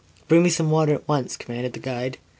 "Bring 0.27 0.41
me 0.41 0.49
some 0.49 0.71
water 0.71 0.95
at 0.95 1.07
once," 1.07 1.37
commanded 1.37 1.73
the 1.73 1.79
guide. 1.79 2.17